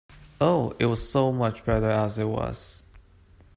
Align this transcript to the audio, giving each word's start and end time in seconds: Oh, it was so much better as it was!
Oh, 0.39 0.73
it 0.79 0.87
was 0.87 1.07
so 1.07 1.31
much 1.31 1.63
better 1.63 1.87
as 1.91 2.17
it 2.17 2.27
was! 2.27 2.83